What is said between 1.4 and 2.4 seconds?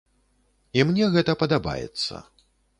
падабаецца.